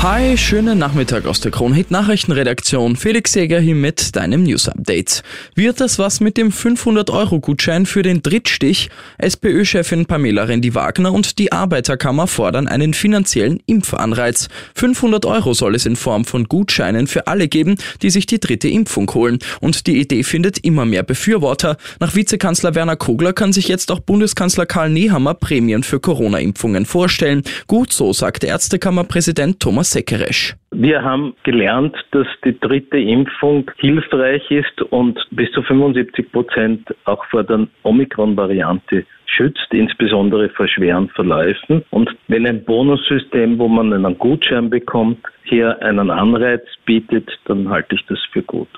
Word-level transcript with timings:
Hi, 0.00 0.38
schönen 0.38 0.78
Nachmittag 0.78 1.26
aus 1.26 1.40
der 1.40 1.50
Kronhit 1.50 1.90
Nachrichtenredaktion. 1.90 2.94
Felix 2.94 3.34
Jäger 3.34 3.58
hier 3.58 3.74
mit 3.74 4.14
deinem 4.14 4.44
News 4.44 4.68
Update. 4.68 5.24
Wird 5.56 5.80
das 5.80 5.98
was 5.98 6.20
mit 6.20 6.36
dem 6.36 6.52
500 6.52 7.10
Euro 7.10 7.40
Gutschein 7.40 7.84
für 7.84 8.02
den 8.02 8.22
Drittstich? 8.22 8.90
SPÖ-Chefin 9.18 10.06
Pamela 10.06 10.44
Rendi-Wagner 10.44 11.12
und 11.12 11.40
die 11.40 11.50
Arbeiterkammer 11.50 12.28
fordern 12.28 12.68
einen 12.68 12.94
finanziellen 12.94 13.60
Impfanreiz. 13.66 14.48
500 14.76 15.26
Euro 15.26 15.52
soll 15.52 15.74
es 15.74 15.84
in 15.84 15.96
Form 15.96 16.24
von 16.24 16.44
Gutscheinen 16.44 17.08
für 17.08 17.26
alle 17.26 17.48
geben, 17.48 17.74
die 18.00 18.10
sich 18.10 18.26
die 18.26 18.38
dritte 18.38 18.68
Impfung 18.68 19.12
holen. 19.14 19.40
Und 19.60 19.88
die 19.88 19.98
Idee 20.00 20.22
findet 20.22 20.58
immer 20.58 20.84
mehr 20.84 21.02
Befürworter. 21.02 21.76
Nach 21.98 22.14
Vizekanzler 22.14 22.76
Werner 22.76 22.94
Kogler 22.94 23.32
kann 23.32 23.52
sich 23.52 23.66
jetzt 23.66 23.90
auch 23.90 23.98
Bundeskanzler 23.98 24.64
Karl 24.64 24.90
Nehammer 24.90 25.34
Prämien 25.34 25.82
für 25.82 25.98
Corona-Impfungen 25.98 26.86
vorstellen. 26.86 27.42
Gut 27.66 27.92
so, 27.92 28.12
sagte 28.12 28.46
Ärztekammerpräsident 28.46 29.58
Thomas 29.58 29.87
Sekeresch. 29.90 30.54
Wir 30.70 31.02
haben 31.02 31.34
gelernt, 31.42 31.96
dass 32.12 32.26
die 32.44 32.58
dritte 32.58 32.98
Impfung 32.98 33.70
hilfreich 33.78 34.50
ist 34.50 34.82
und 34.82 35.18
bis 35.30 35.50
zu 35.52 35.62
75 35.62 36.30
Prozent 36.30 36.94
auch 37.04 37.24
vor 37.26 37.42
der 37.42 37.66
Omikron-Variante 37.82 39.04
schützt, 39.26 39.68
insbesondere 39.72 40.48
vor 40.50 40.68
schweren 40.68 41.08
Verläufen. 41.10 41.84
Und 41.90 42.10
wenn 42.28 42.46
ein 42.46 42.64
Bonussystem, 42.64 43.58
wo 43.58 43.68
man 43.68 43.92
einen 43.92 44.18
Gutschein 44.18 44.70
bekommt, 44.70 45.18
hier 45.44 45.80
einen 45.82 46.10
Anreiz 46.10 46.62
bietet, 46.84 47.28
dann 47.46 47.68
halte 47.68 47.94
ich 47.94 48.04
das 48.06 48.18
für 48.32 48.42
gut. 48.42 48.68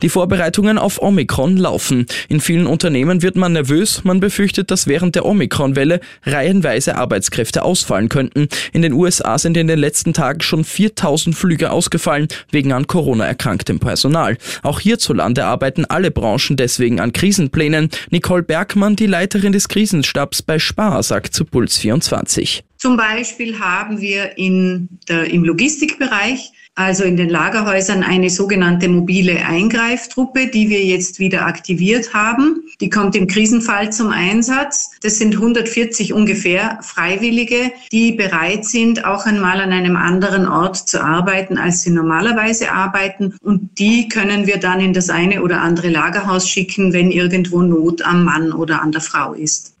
Die 0.00 0.08
Vorbereitungen 0.08 0.78
auf 0.78 1.02
Omikron 1.02 1.56
laufen. 1.56 2.06
In 2.28 2.40
vielen 2.40 2.66
Unternehmen 2.66 3.22
wird 3.22 3.36
man 3.36 3.52
nervös. 3.52 4.04
Man 4.04 4.20
befürchtet, 4.20 4.70
dass 4.70 4.86
während 4.86 5.14
der 5.14 5.26
Omikron-Welle 5.26 6.00
reihenweise 6.24 6.96
Arbeitskräfte 6.96 7.62
ausfallen 7.62 8.08
könnten. 8.08 8.48
In 8.72 8.82
den 8.82 8.92
USA 8.92 9.38
sind 9.38 9.56
in 9.56 9.66
den 9.66 9.78
letzten 9.78 10.14
Tagen 10.14 10.40
schon 10.40 10.64
4000 10.64 11.36
Flüge 11.36 11.70
ausgefallen 11.70 12.28
wegen 12.50 12.72
an 12.72 12.86
Corona 12.86 13.26
erkranktem 13.26 13.78
Personal. 13.78 14.38
Auch 14.62 14.80
hierzulande 14.80 15.44
arbeiten 15.44 15.84
alle 15.84 16.10
Branchen 16.10 16.56
deswegen 16.56 17.00
an 17.00 17.12
Krisenplänen. 17.12 17.90
Nicole 18.10 18.42
Bergmann, 18.42 18.96
die 18.96 19.06
Leiterin 19.06 19.52
des 19.52 19.68
Krisenstabs 19.68 20.42
bei 20.42 20.58
Spar, 20.58 21.02
sagt 21.02 21.34
zu 21.34 21.44
Puls 21.44 21.78
24. 21.78 22.64
Zum 22.82 22.96
Beispiel 22.96 23.60
haben 23.60 24.00
wir 24.00 24.36
in 24.36 24.88
der, 25.08 25.30
im 25.30 25.44
Logistikbereich 25.44 26.50
also 26.74 27.04
in 27.04 27.16
den 27.16 27.28
Lagerhäusern 27.28 28.02
eine 28.02 28.28
sogenannte 28.28 28.88
mobile 28.88 29.36
Eingreiftruppe, 29.46 30.48
die 30.48 30.68
wir 30.68 30.84
jetzt 30.84 31.20
wieder 31.20 31.46
aktiviert 31.46 32.12
haben. 32.12 32.64
Die 32.80 32.90
kommt 32.90 33.14
im 33.14 33.28
Krisenfall 33.28 33.92
zum 33.92 34.10
Einsatz. 34.10 34.90
Das 35.00 35.16
sind 35.18 35.36
140 35.36 36.12
ungefähr 36.12 36.80
Freiwillige, 36.82 37.70
die 37.92 38.10
bereit 38.10 38.64
sind, 38.64 39.04
auch 39.04 39.26
einmal 39.26 39.60
an 39.60 39.70
einem 39.70 39.94
anderen 39.94 40.48
Ort 40.48 40.88
zu 40.88 41.04
arbeiten, 41.04 41.58
als 41.58 41.82
sie 41.82 41.90
normalerweise 41.90 42.72
arbeiten. 42.72 43.36
Und 43.42 43.78
die 43.78 44.08
können 44.08 44.48
wir 44.48 44.56
dann 44.56 44.80
in 44.80 44.92
das 44.92 45.08
eine 45.08 45.42
oder 45.42 45.60
andere 45.60 45.88
Lagerhaus 45.88 46.48
schicken, 46.48 46.92
wenn 46.92 47.12
irgendwo 47.12 47.62
Not 47.62 48.02
am 48.02 48.24
Mann 48.24 48.52
oder 48.52 48.82
an 48.82 48.90
der 48.90 49.02
Frau 49.02 49.34
ist. 49.34 49.72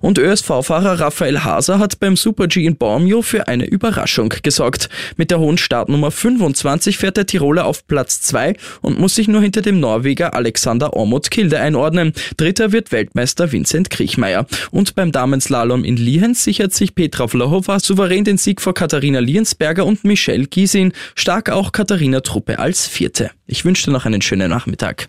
Und 0.00 0.18
ÖSV-Fahrer 0.18 1.00
Raphael 1.00 1.44
Haser 1.44 1.78
hat 1.78 2.00
beim 2.00 2.16
Super-G 2.16 2.64
in 2.64 2.76
Bormio 2.76 3.22
für 3.22 3.48
eine 3.48 3.66
Überraschung 3.66 4.32
gesorgt. 4.42 4.88
Mit 5.16 5.30
der 5.30 5.40
hohen 5.40 5.58
Startnummer 5.58 6.10
25 6.10 6.98
fährt 6.98 7.16
der 7.16 7.26
Tiroler 7.26 7.66
auf 7.66 7.86
Platz 7.86 8.20
2 8.22 8.54
und 8.80 8.98
muss 8.98 9.14
sich 9.14 9.28
nur 9.28 9.42
hinter 9.42 9.62
dem 9.62 9.80
Norweger 9.80 10.34
Alexander 10.34 10.94
Ormod 10.94 11.30
Kilde 11.30 11.60
einordnen. 11.60 12.12
Dritter 12.36 12.72
wird 12.72 12.92
Weltmeister 12.92 13.52
Vincent 13.52 13.90
Kriechmeier. 13.90 14.46
Und 14.70 14.94
beim 14.94 15.12
Damenslalom 15.12 15.84
in 15.84 15.96
Lienz 15.96 16.44
sichert 16.44 16.72
sich 16.72 16.94
Petra 16.94 17.28
Vlhova 17.28 17.80
souverän 17.80 18.24
den 18.24 18.38
Sieg 18.38 18.60
vor 18.60 18.74
Katharina 18.74 19.18
Liensberger 19.18 19.84
und 19.84 20.04
Michelle 20.04 20.46
Giesin. 20.46 20.92
Stark 21.14 21.50
auch 21.50 21.72
Katharina 21.72 22.20
Truppe 22.20 22.58
als 22.58 22.86
Vierte. 22.86 23.30
Ich 23.46 23.64
wünsche 23.64 23.86
dir 23.86 23.92
noch 23.92 24.06
einen 24.06 24.22
schönen 24.22 24.50
Nachmittag. 24.50 25.08